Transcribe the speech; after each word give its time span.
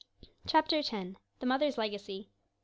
CHAPTER 0.47 0.77
X. 0.77 0.89
THE 0.91 1.45
MOTHER'S 1.45 1.77
LEGACY. 1.77 2.31